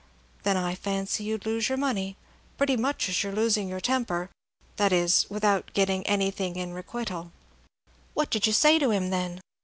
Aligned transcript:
"Then 0.41 0.57
I 0.57 0.73
fancy 0.73 1.25
you'd 1.25 1.45
lose 1.45 1.69
your 1.69 1.77
money, 1.77 2.17
pretty 2.57 2.75
much 2.75 3.07
as 3.07 3.23
you 3.23 3.29
are 3.29 3.33
losing 3.35 3.69
your 3.69 3.79
temper, 3.79 4.31
that 4.77 4.91
is, 4.91 5.27
without 5.29 5.73
getting 5.75 6.03
anything 6.07 6.55
in 6.55 6.73
requital." 6.73 7.31
"What 8.15 8.31
did 8.31 8.47
you 8.47 8.53
say 8.53 8.79
to 8.79 8.89
him, 8.89 9.11
then?" 9.11 9.41